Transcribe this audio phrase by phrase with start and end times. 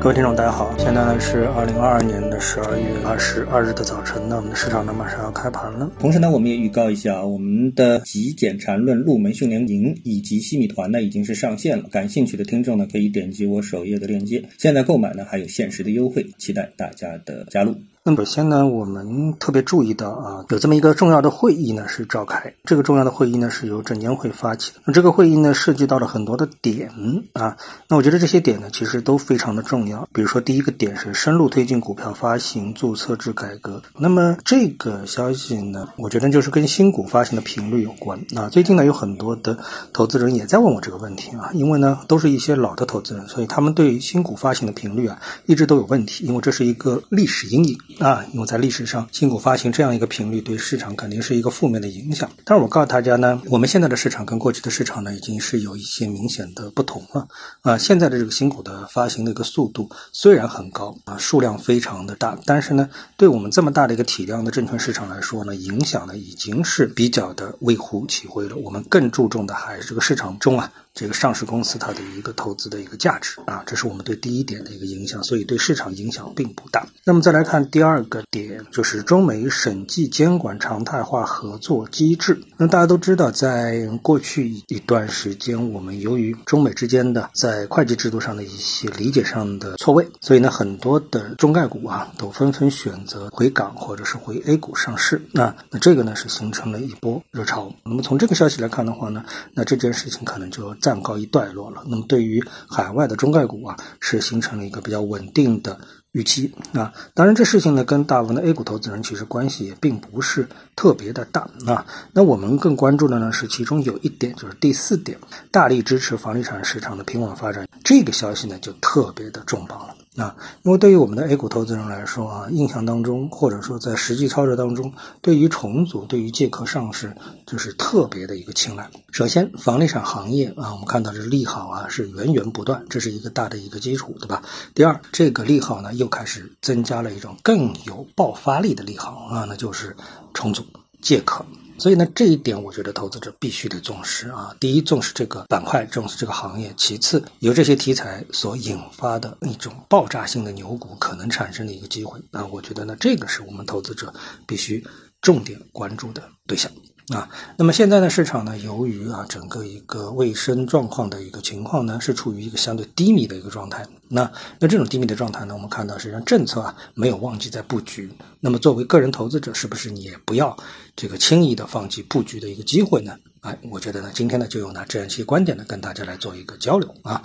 [0.00, 5.92] 各位听众，大家好，现在呢是二零二二年的十二月二十二日的早晨，那我们的市场呢马上要开盘了。
[5.98, 17.76] 同时呢，我们也预告一下，我们的极简缠论入门训练营以及西米团呢已经是上线了，感兴趣的听众呢可以点击我首页的链接，现在购买呢还有限时的优惠，期待大家的加入。
[18.02, 22.54] 那么首先呢，我们特别注意到啊，有这么一个重要的会议呢是召开。
[22.64, 24.80] 这个重要的会议呢是由证监会发起的。
[24.86, 26.90] 那这个会议呢涉及到了很多的点
[27.34, 27.58] 啊。
[27.88, 30.08] 那我觉得这些点呢其实都非常的重要。
[30.14, 33.82] 比如说第一个点是深入推进股票发行注册制改革。
[33.98, 38.48] 那么这个消息呢，我觉得就是跟新股发行的频率有关啊。
[38.48, 39.58] 最近呢有很多的
[39.92, 47.78] 投资人也在问我这个问题啊，因为呢都是一些老的投资人，所以他们对新股发行的频率啊一直都有问题，因为这是一个历史阴影。
[47.98, 52.30] 啊，因为在历史上，新股发行这样一个频率对市场肯定是一个负面的影响。
[52.44, 57.28] 但是我告诉大家呢，我们现在的市场跟过去的市场呢，已经是有一些明显的不同了。
[57.62, 68.56] 啊，现在的这个新股的发行的一个速度虽然很高啊，数量非常的大，但是呢，对我们这么大的一个体量的证券市场来说呢，影响呢已经是比较的微乎其微了。
[68.56, 70.72] 我们更注重的还是这个市场中啊。
[70.92, 76.86] 这个上市公司它的一个投资的一个价值啊，这是我们对第一点的一个影响，所以对市场影响并不大。
[77.04, 82.42] 那么再来看第二个点，就是中美审计监管常态化合作机制。
[82.56, 95.22] 那大家都知道，在过去一段时间，我们由于中美之间的在会计制度上的一些理解上的错位，所以呢，很多的中概股啊都纷纷选择回港或者是回 A 股上市。
[95.32, 97.72] 那那这个呢是形成了一波热潮。
[97.84, 99.24] 那么从这个消息来看的话呢，
[99.54, 100.74] 那这件事情可能就。
[100.80, 101.82] 暂告一段落了。
[101.86, 105.78] 那么对于海外的中概股啊，是形成了一个比较稳定的
[106.12, 106.92] 预期啊。
[107.14, 111.86] 当然，这事情呢跟大部分的 A 股投资人其实关系也并不是特别的大啊。
[112.12, 115.18] 那我们更关注的呢是其中有一点，就是第四点，
[115.50, 117.68] 大力支持房地产市场的平稳发展。
[117.84, 119.94] 这个消息呢就特别的重磅了。
[120.16, 127.14] 啊，因为对于我们的 A 股投资人来说啊，印象当中或者说在实际操作当中，对于重组、对于借壳上市，
[127.46, 128.90] 就是特别的一个青睐。
[129.12, 134.42] 首先，房地产行业啊，我们看到这利好啊，是源源不断，这是一个大的一个基础，对吧？
[134.74, 139.96] 第二，这个利好呢，又开始增加了一种更有爆发力的利好啊，那就是
[140.34, 140.64] 重组、
[141.00, 141.46] 借壳。
[141.80, 144.54] 所以呢，这一点我觉得投资者必须得重视啊。
[144.60, 154.12] 第一，重视这个板块，重视这个行业；其次，由这些题材所引发的一种爆炸性的牛股可能产生的一个机会那，我觉得呢，这个是我们投资者
[154.46, 154.86] 必须
[155.22, 156.70] 重点关注的对象。
[157.10, 163.84] 啊，那么现在呢市场呢，由于啊整个一个卫生状况的一个情况呢，是处于一个相对低迷的一个状态。
[164.08, 168.08] 那那这种低迷的状态呢，我们看到实际上政策啊没有忘记在布局。
[168.38, 170.56] 那么作为个人投资者，是不是你也不要
[170.94, 173.16] 这个轻易的放弃布局的一个机会呢？
[173.40, 177.24] 哎，我觉得呢，今天呢就用拿这样一些观点呢跟大家来做一个交流啊。